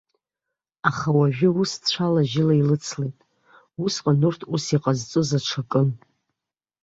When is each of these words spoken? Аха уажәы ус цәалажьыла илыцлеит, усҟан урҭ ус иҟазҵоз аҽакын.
Аха 0.89 1.09
уажәы 1.17 1.49
ус 1.61 1.71
цәалажьыла 1.87 2.55
илыцлеит, 2.61 3.17
усҟан 3.83 4.19
урҭ 4.27 4.41
ус 4.53 4.63
иҟазҵоз 4.75 5.29
аҽакын. 5.37 5.89